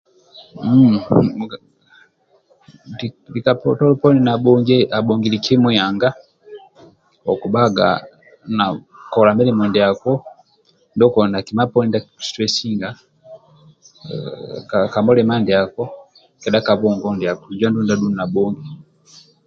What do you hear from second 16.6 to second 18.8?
ka bhongo ndiako injo andulu ndia adhu nabhongi